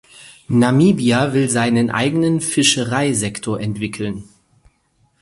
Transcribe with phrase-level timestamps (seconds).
[0.49, 4.23] Namibia will seinen eigenen Fischereisektor entwickeln.